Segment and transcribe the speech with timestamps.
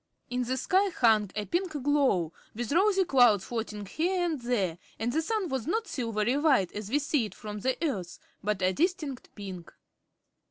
[0.31, 5.13] In the sky hung a pink glow, with rosy clouds floating here and there, and
[5.13, 8.73] the sun was not silvery white, as we see it from the Earth, but a
[8.73, 9.71] distinct pink.